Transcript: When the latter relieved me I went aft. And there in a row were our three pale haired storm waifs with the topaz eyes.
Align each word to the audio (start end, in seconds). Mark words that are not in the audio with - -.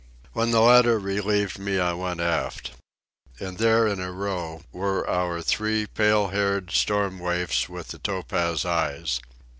When 0.33 0.49
the 0.49 0.61
latter 0.61 0.97
relieved 0.97 1.59
me 1.59 1.77
I 1.79 1.93
went 1.93 2.21
aft. 2.21 2.71
And 3.39 3.59
there 3.59 3.85
in 3.85 3.99
a 3.99 4.11
row 4.11 4.63
were 4.71 5.07
our 5.07 5.43
three 5.43 5.85
pale 5.85 6.29
haired 6.29 6.71
storm 6.71 7.19
waifs 7.19 7.69
with 7.69 7.89
the 7.89 7.99
topaz 7.99 8.65
eyes. 8.65 9.19